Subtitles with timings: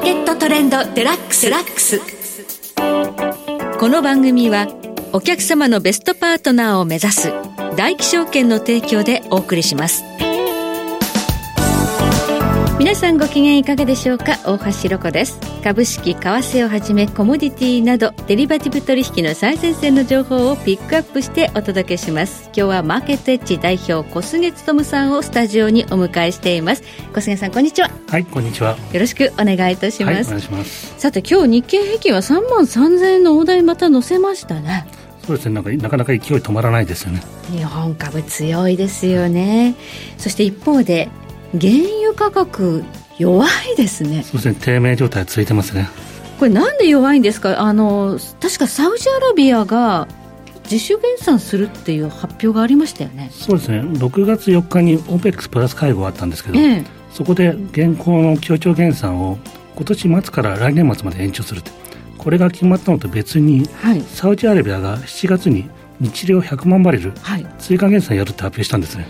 [0.00, 2.00] ーケットトレンドデラックスラックス。
[3.78, 4.66] この番組は
[5.12, 7.32] お客様のベストパートナーを目指す
[7.76, 10.02] 大気証券の提供でお送りします。
[12.80, 14.38] 皆さんご機嫌いかがでしょうか？
[14.46, 15.38] 大橋ロコです。
[15.62, 22.44] 株式為替をはじめコモディティなどデリバティブ取引の最前線の情報をピックアップしてお届けします。
[22.44, 26.82] 今日はマーケットエッジ代表小菅勉さんをスタジオにお迎えしています。
[27.12, 27.90] 小菅さんこんにちは。
[28.08, 28.78] はいこんにちは。
[28.94, 34.86] よろしくお願いいたします、さて今日日経平均は3万3000円の大台また乗せましたね。
[35.26, 35.54] そうですね。
[35.54, 37.20] なんかなかなか勢い止まらないですよね。
[37.52, 39.74] 日本株強いですよね。
[40.16, 41.10] そして一方で
[41.52, 42.84] 原油価格
[43.18, 44.22] 弱いですね。
[44.22, 44.56] そうですね。
[44.60, 45.88] 低迷状態続いてますね。
[46.38, 47.60] これなんで弱いんですか？
[47.60, 50.08] あの確かサウジアラビアが
[50.64, 53.28] 自主減産するっていう発表がありましたよね。
[53.32, 53.80] そうですね。
[53.80, 59.38] 6月4日に OPEX プラス会合があったんですけど、ええ、そこで現行の協調減産を
[59.74, 61.72] 今年末から来年末まで延長するって。
[62.16, 69.08] これが決まったのと別に、はい、サウジアラビアが7月に日量100万バレル、はい、追加減産やるって発表したんですね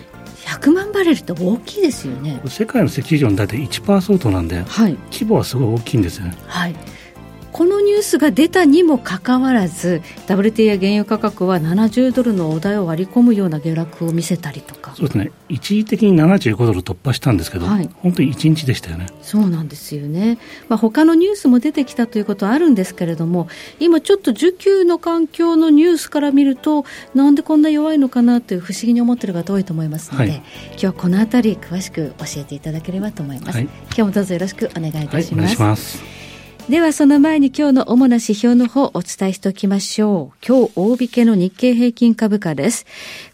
[0.51, 2.41] 100万バレルって大きいですよね。
[2.49, 6.75] 世界の石油量の大体1%相当なんで、はい、規模はすごい大きいんですよね、はい
[7.53, 14.95] このニュースが出たにもかかわらず WT や原油価格は70ドルのお題を割り込むような下落を見せたりとか。
[14.95, 15.33] そうですね。
[15.49, 19.07] 一時的に75ドル突破したんですけど、はい、本当に1日でしたよね。
[19.23, 26.85] そうなんですよね、まあ、他のニュースも出てきたということはあるんですけれども今ちょっと需給の環境のニュースから見ると
[27.15, 36.20] なんでこんな弱いのかなという不思議に思ってる方多いと思いますので、はい、今日はこのあたり詳しく教えていただければと思います、はい、今日もどうぞよろしくお願いいたします、お願いします
[36.71, 40.37] ではその前に今日の主な指標の方をお伝えしておきましょう。
[40.47, 42.87] 今日大引けの日経平均株価です。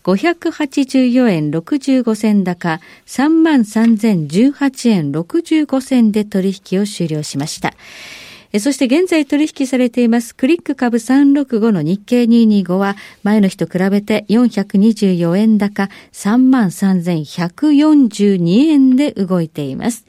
[0.04, 7.74] 584円65銭高、33,018円65銭で取引を終了しました。
[8.58, 20.06] そして現在取引されていますクリック株365の日経225は前の日と比べて424円高33,142円で動いています。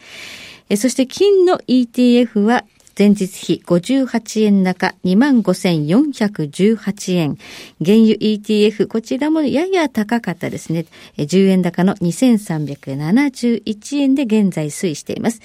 [0.78, 2.64] そして金の ETF は
[2.98, 7.38] 前日比58円高25,418円。
[7.84, 10.88] 原油 ETF、こちらもやや高かったですね。
[11.18, 15.42] 10円高の2,371円で現在推移しています。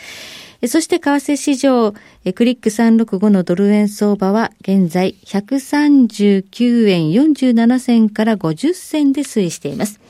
[0.67, 1.93] そして為替市場、
[2.35, 10.01] クリック365のドル円相場は現在139円47銭から50銭で推移しています。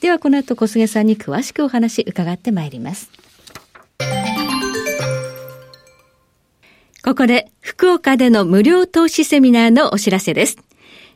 [0.00, 3.10] ではこの後小菅さんに詳しくお話伺ってまいります。
[7.04, 10.58] ここで福岡での無料投資セミナーのお知らせです。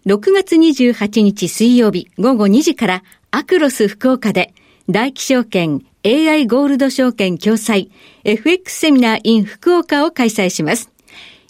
[0.04, 4.52] 6月28日水曜日午後2時からアクロス福岡で
[4.90, 7.90] 大気証券 AI ゴールド証券共催
[8.24, 10.90] FX セミナー in 福岡を開催します。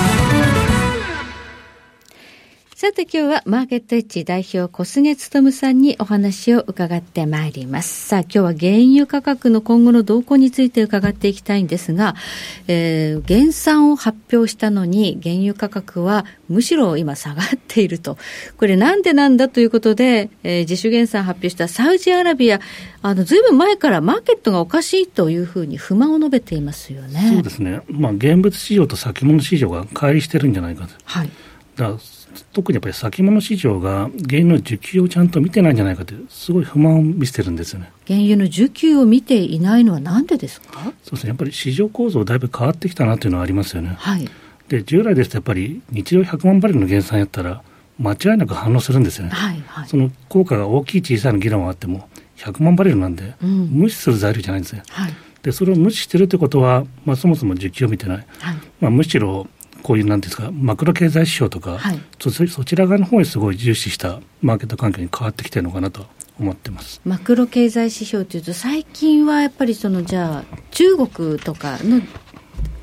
[2.82, 8.08] さて今日はマーケットエッジ代表小菅勤さんにお話を伺ってまいります。
[8.08, 12.16] さあ今日は原油価格の今後の動向について伺っていきたいんですが、
[12.66, 18.18] えー、減産を発表したのに原油価格はむしろ今下がっていると。
[18.56, 22.58] これなんでなんだということで、えー、自主減産発表したサウジアラビア、
[23.00, 27.30] あの、ずいぶん前からマーケットがおかしいというふうに不満を述べていますよね。
[27.32, 27.82] そうですね。
[27.86, 30.94] まあ現物市場と先物市場が乖離してるんじゃないかと。
[31.04, 31.30] はい。
[31.76, 31.96] だ
[32.52, 37.90] 特にやっぱり先物市場が原油の需給をちゃんと見てないんじゃないかという、すごい不満を見せてるんですよね。
[38.06, 40.92] 原油の需給を見ていないのはなんでですか？
[41.02, 43.94] そうですね、やっぱり市場構造、だいぶ変わってきたなというのはありますよね。
[43.98, 44.28] はい、
[44.68, 47.62] で従来ですと、やっぱり日量100万バレルの減産やったら、
[47.98, 49.30] 間違いなく反応するんですよね。
[49.30, 54.82] はいはい、その効果が大きい、小さいの議論はあっても、100万バレルなんで、無視する材料じゃないんですよ。
[54.88, 55.14] はい。
[55.42, 59.48] でそれを無視してるってことは、まあ、そもそも需給を見てない、はい、まあ、むしろ
[59.82, 66.06] こういうなんですかマクロ経済指標とか、はい、そそちら側の方にすごい重視したマーケット環境に変わってきてるのかなと
[66.38, 67.00] 思ってます。
[67.04, 72.00] マクロ経済指標というと最近はやっぱりそのじゃあ中国とかの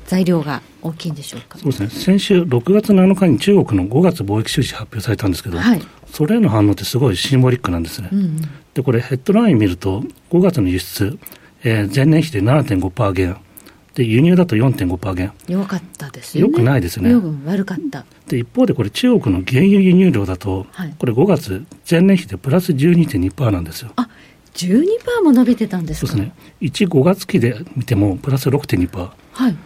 [0.06, 1.58] 材料が大きいんでしょうか？
[1.58, 1.88] そうですね。
[1.88, 8.40] 先週6月7日に中国の5月貿易収支発表されたんですけど、はい、それへの反応ってすごいシンボリックなんですね、うんうん、
[8.74, 11.18] でこれヘッドライン見ると5月の輸出、
[11.62, 13.36] えー、前年比で7.5%減
[13.94, 16.50] で輸入だと4.5%減弱かったですよね。
[16.52, 17.12] よくないですね。
[17.44, 18.04] 悪かった。
[18.28, 23.92] で一方でこれ中国の原油輸入量だと、はい、これ5月前年比でプラス12.2%なんですよ。
[23.96, 24.08] あ
[24.54, 26.12] 12%も伸びてたんですか？
[26.12, 26.34] そうですね。
[26.60, 29.56] 15月期で見てもプラス6.2%はい。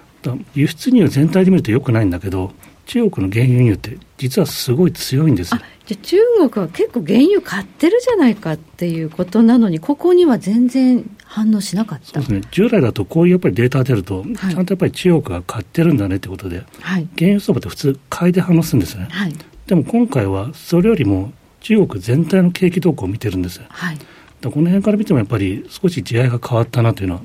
[0.54, 2.52] 輸出入全体で見るとよくないんだけど
[2.86, 5.54] 中国の原油輸入って実はすごい強いんです
[5.86, 6.16] じゃ中
[6.48, 12.06] 国は結構原油買ってるじゃないかっていうことなのにここには全然反応しなかった。
[12.06, 12.40] そうですね。
[12.50, 19.34] 従来だとこういうやっぱりデータが出ると、はい、ちゃんとやっぱり中国が買ってるんだねってことで、はい、原油相場って普通買いで反応するんですね、はい、
[19.66, 23.98] でも今回はそれよりも中国全体の景気動向を見てるんです、はい、
[24.42, 27.22] この辺から見てもやっぱり少し地合いが変わったなというのは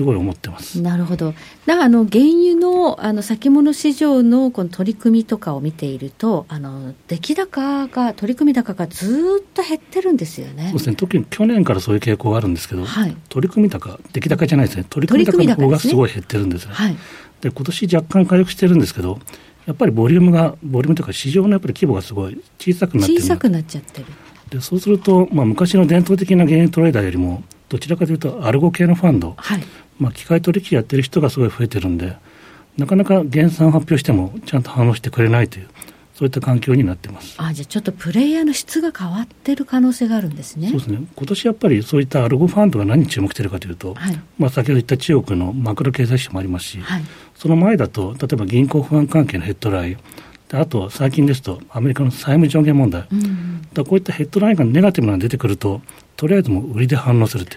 [0.00, 0.80] すごい思ってます。
[0.80, 1.34] なるほど、
[1.66, 10.68] だからあの原油のあの先物市場のこの取り組みとかを見ていると、あの出来高が、取り組み高がずっと減ってるんですよね。
[10.68, 16.72] そうですね、特に去年からそういう傾向があるんですけど、はい、取り組み高、出来高じゃないですね、取り組み高の方がすごい減ってるんですね。
[16.72, 16.96] はい。
[17.42, 19.18] で今年若干回復してるんですけど、
[19.66, 24.06] やっぱりボリュームが、ボリュームというか、市場のやっぱり規模がすごい小さくなってる小さくなっちゃってる。
[24.48, 29.62] でそうすると、まあ、昔の伝統的な原油トレーダーよりも、どちらかというと、アルゴ系のファンド、はい、
[30.00, 32.16] まあ、機械取引やってる人がすごい増えてるんで、
[32.76, 35.68] なかなか減産発表してもちゃんと反応してくれないという、
[36.14, 37.36] そういった環境になってます。
[37.38, 40.70] あじゃあ、ちょっとプレイヤーの質が変わってる可能性があるんですね。
[40.70, 47.02] そうですね、今年やっぱりそういったアルゴファンドが何に注目しているかというと、はい、まあ、先ほど言った中国のマクロ経済指標もありますし、はい、
[47.34, 49.98] その前だと、例えば銀行不安関係のヘッドライン、
[50.52, 55.82] あと最近ですと、アメリカの債務上限問題、うん、だこういったヘッドラインがネガティブなのが出てくると、
[56.16, 57.56] とりあえずもう売りで反応するって。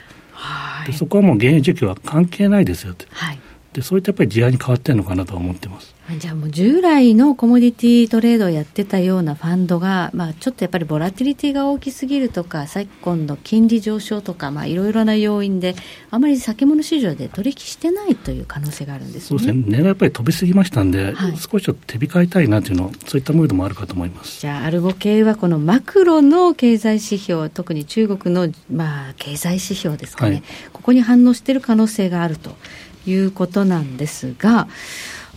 [0.85, 3.39] でそこはもう原油需給は関係ないですよと、はい、
[3.73, 5.92] でそういったやっぱり時代に変わってるのかなと思ってます。
[6.19, 15.75] じゃあもう従来のコモディティトレードをやってたようなファンドが、まあ、ちょっとやっぱりボラティリティが大きすぎるとか、昨今の金利上昇とか、まあ、いろいろな要因で、
[16.11, 24.41] あまり先物市場で取引してないという可能性があるんです、ね、そうですね、値がやっぱり飛びすぎましたんで、はい、少しちょっと手控えたいなというの、そういったムードもあるかと思います。
[24.41, 32.57] じゃあ、アルゴ系はこのマクロの経済指標、特に中国の、まあ、経済指標ですかね、はい、ここに反応している可能性があると
[33.05, 34.67] いうことなんですが、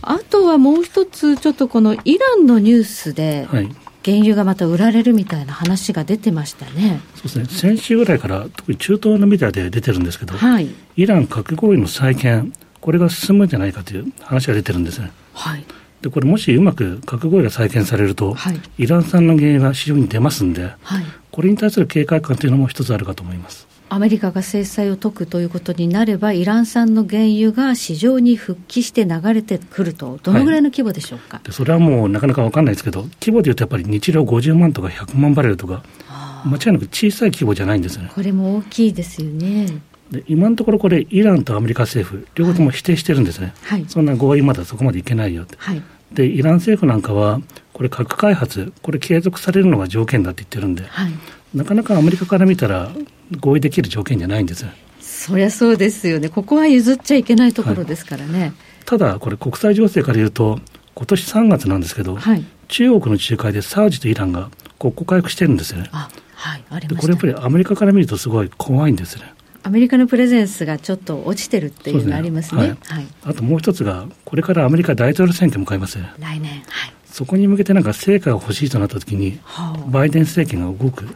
[0.09, 3.47] あとはもう一つ、ちょっとこのイランのニュースで、
[4.05, 7.01] 原油がまた売られるみたいな話が出てましたね。
[7.15, 7.45] そうですね。
[7.45, 15.11] 先週ぐらいから、特に中東のメディアで出てるんですけど、はい、イラン核合意の再建、これが進むんじゃないかという話が出てるんですね。
[15.33, 15.65] はい。
[16.01, 23.67] でこれもしうまく核合意が再建されると、はい、イラン産の原油が市場に出ますんで、はい、これに対する警戒感というのも一つあるかと思います。
[23.89, 35.83] アメリカが制裁を解くということになれば、イラン産の原油が市場に復帰して流れてくると、どのぐらいの規模でしょうか、はい、それはもうなかなか分かんないですけど、規模でいうとやっぱり日量50万とか100万バレルとか、
[36.45, 38.11] 間違いなく小さい規模じゃないんですよね。
[38.13, 39.79] これも大きいですよね。
[40.11, 45.81] で今のところこれ、イランとアメリカ政府、両方とも否定してるんですね、はい、そんな合意まだそこまでいけないよって、はい、
[46.13, 47.41] でイラン政府なんかは、
[47.73, 51.11] これ、核開発、これ、継続されるのが条件だって言ってるんで、はい、
[51.53, 52.91] なかなかアメリカから見たら、
[53.39, 54.65] 合意できる条件じゃないんです。
[54.99, 58.39] そりゃそうですよね、ここは譲っちゃいけないところですからね。
[58.39, 58.53] はい、
[58.85, 60.59] ただ、これ、国際情勢から言うと、
[60.95, 64.49] 今年3月なんですけど、はい、中国の仲介でサウジとイランが
[64.79, 65.89] 国交回復してるんですよね。
[65.91, 69.33] あはい、ありまこれやっぱりアメリカから見るとすごい怖いんですね。
[69.63, 72.61] アメリカのプレゼンスがちょっと落ちてるっていうのありますね。
[72.61, 75.97] すねはい、あともう一つが、これからアメリカ大統領選挙迎えます。
[76.19, 79.39] 来年、はい、そこに向けてなんか成果が欲しいとなったときに、
[79.89, 81.07] バイデン政権が動く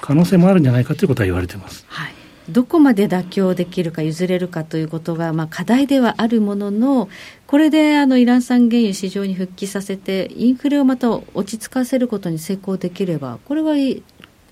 [0.00, 1.84] 可能性もあるんじゃないかということは言われています。
[1.88, 2.18] はい
[2.50, 7.08] どこまで妥協できるか譲れるかということが、まあ、課題ではあるものの、
[7.46, 13.74] これであのイラン産原油市場に復帰させて、インフレをまた落ち着かせることに成功できれば、これは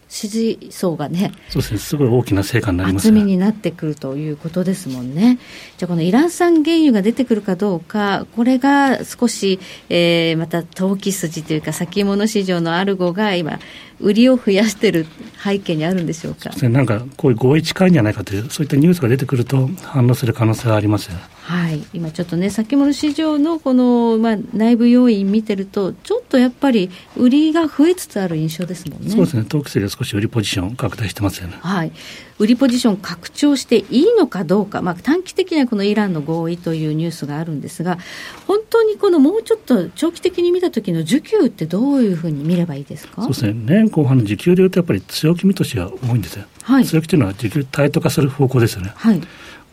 [0.09, 5.39] 支持層がね、そうですね、すごい大きな成果になります、ね、厚みになってくるということですもんね。
[5.79, 13.59] じゃあ、このイラン産原油が出てくるかどうか、これが少し、えー、また投機筋というか、先物市場のアルゴが今、
[14.01, 15.07] 売りを増やしている
[15.43, 16.51] 背景にあるんでしょうか？
[16.69, 29.11] なんかこういう合意近いんじゃないかという、そういったニュースが出てくると、反応する可能性はありますはい、今ちょっとね、先物市場のこの、まあ、内部要因見てると、ちょっとやっぱり売りが増えつつある印象ですもんね。
[29.11, 31.59] そうですね、投機筋が少し売りポジション拡大してますよね。
[31.61, 31.93] はい
[32.39, 37.99] 売りポジション拡張していいのかどうか、まあ、短期的にはこのイランの合意というニュースがあるんですが、
[38.47, 43.23] 本当にこのもうちょっと長期的に見たときの需給ってどういうふうに見ればいいですか？
[43.23, 46.45] そうですね、年後半の需給でいうと、やっぱり強気見通しが多いんですよ。
[46.63, 48.93] はい、強気というのは需給タイト化する方向ですよね。
[48.95, 49.21] はい。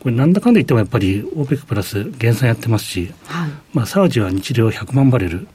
[0.00, 5.48] これなんだかんだ言ってもやっぱり OPEC プラス減産やってますし、はい、まあ、サウジは日量100万バレル、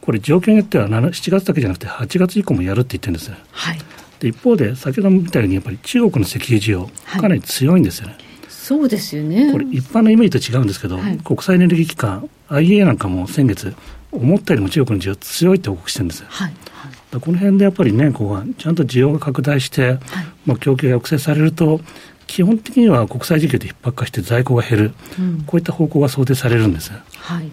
[0.00, 3.78] これ状況によっては7月だけじゃなくて8月以降もやるって言ってるんですはい、
[4.20, 9.52] で一方で先ほども見たようにやっぱり中国の石油需要かなり強いんですよね、はい、そうですよね。
[9.52, 13.74] これ一般のイメージと違うんですけど、はい、国際エネルギー機関 IEA なんかも先月
[14.12, 16.52] 思ったよりも中国の需要強いって報告してるんですよ、はい。
[17.12, 19.98] この辺でやっぱり年後半ちゃんと需要が拡大して、
[20.44, 21.80] まあ、供給が抑制されると
[22.26, 26.92] 基本的には国際需給で逼迫化して在庫が減る、うん、こういった方向が想定されるんです。
[26.92, 27.50] はい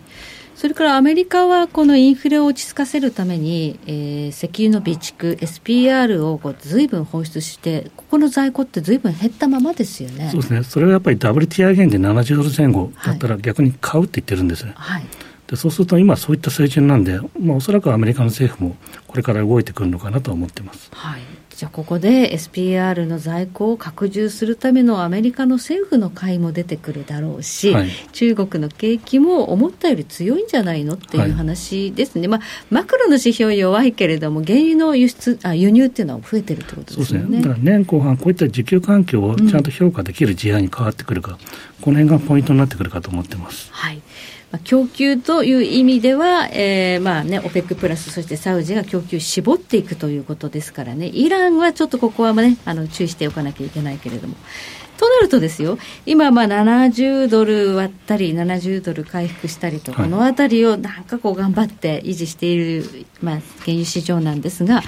[0.64, 10.30] それからアメリカはこのインフレを落ち着かせるために、えー、石油の備蓄、SPR をこうずいぶん放出して、ここの在庫ってずいぶん減ったままですよね。
[10.32, 14.66] そうですね、それはやっぱり WTI 減で70ドル前後だったら逆に買うって言ってるんです。
[14.74, 15.04] はい、
[15.48, 20.90] でそうすると今そういった水準なんで、まあ、おそらくアメリカの政府もこれから動いてくるのかなと思ってます。
[20.94, 32.42] はいじゃあここで SPR の在庫を拡充するためのアメリカの政府の買いも出てくるだろうし、はい、中国の景気も思ったより強いんじゃないのっていう話ですね、はい、まあ、
[32.72, 37.20] マクロの指標弱いけれども、原油の輸出あ輸入っていうのは増えてるってことですね。
[37.22, 37.56] そうですね。
[37.60, 41.38] 年後半、こういった需給環境をちゃんと評価できる事案に変わってくるか、うん、
[41.82, 43.70] この辺がポイントになってくるかと思ってます。
[43.72, 44.02] はい
[44.60, 54.36] 供給という意味では、えーまあね、OPEC プラス、そしてサウジが供給絞っていくということですからね、イランはちょっとここは、ね、あの注意しておかなきゃいけないけれども。
[54.96, 64.84] となるとですよ、今、まあ70ドル割ったり、70ドル回復したりと、このあたりをなんかこう頑張って維持している、まあ、原油市場なんですが、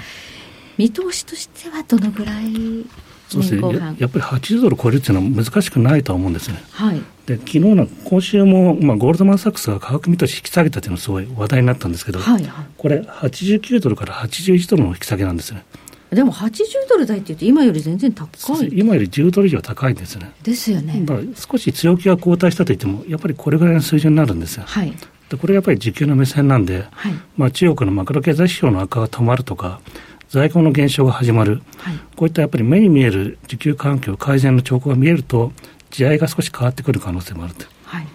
[0.78, 2.86] 見通しとしてはどのぐらい
[3.28, 3.60] そうですね。
[3.60, 6.62] や、やっぱり80ドル超えるっていうのは難しくないとは思うんですね。
[6.70, 15.64] はい、で昨日の今週も、まあ、ゴールドマン・サックスが価格見通し引き下げたというのはすごい話題になったんですけど、はいはい、これ、89ドルから81ドルの引き下げなんですね。
[16.10, 18.26] でも80ドル台っていうと、今より全然高
[18.62, 20.30] い今より10ドル以上高いんですね。
[20.44, 21.00] ですよね。
[21.04, 24.62] だから少し強気が後退したといっても、やっぱりこれぐらいの水準になるんですよ。
[24.64, 24.92] はい、
[25.28, 29.80] でこれやっぱり需給の目線なんで、はい、まあ、中国のマクロ経済指標の悪化が止まるとか、
[30.28, 35.52] 在庫の減少が始まる、はい、こういったやっぱり目に見える需給環境改善の兆候が見えると、
[35.90, 37.66] 地合いが少し変わってくる可能性もあると。
[37.84, 38.06] はい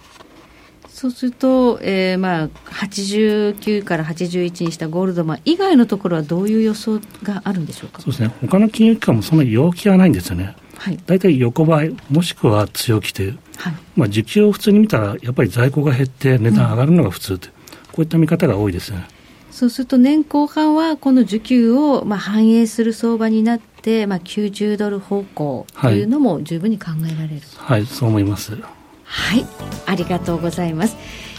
[0.88, 8.00] そうすると、えーまあ、89から81にしたゴールドマン以外のところはどういう予想があるんでしょうか？
[8.00, 10.54] そうですね、他の金融機関もそんなに陽気はないんですよね。
[10.76, 17.52] はい、大体横ばい、もしくは強気という、はい、まあ、需給を普通に見たら、やっぱり在庫が減って値段上がるのが普通とうん、
[17.86, 19.04] こういった見方が多いですね。
[19.52, 28.56] そうすると年後半はこの需給をまあ反映する相場になって、まあ、90ドル方向というのも十分に考えられる、はい、はい、そう思います。
[29.04, 29.44] はい。
[29.84, 30.96] ありがとうございます。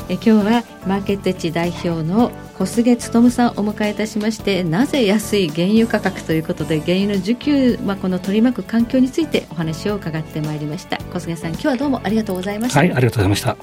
[0.09, 10.97] え今日はマーケットエッジ代表の小菅勉さんをお迎えいたしましてなぜ安い原油価格ということで原油の需給、まあ、この取り巻く環境についてお話を伺ってまいりました。
[11.13, 12.79] 小菅さん今日はどうもありがとうございました。
[12.79, 13.57] はいありがとうございました。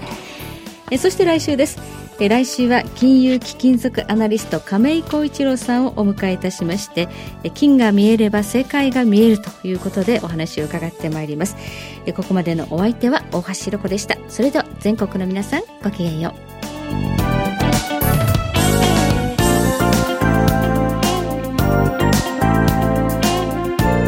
[0.90, 7.09] えそして来週ですえ来週は金融貴金属アナリスト亀井浩一郎さんをお迎えいたしまして
[7.45, 11.57] え金が見えれば世界が見えるということでお話を伺ってまいります。
[12.05, 14.19] えここまでのお相手は大橋ろ子でした。
[14.29, 16.50] それでは全国の皆さんごきげんよう。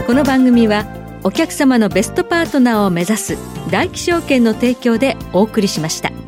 [0.07, 0.85] この番組は
[1.25, 3.39] お客様のベストパートナーを目指す
[3.71, 6.22] 大気証券の提供でお送りしました。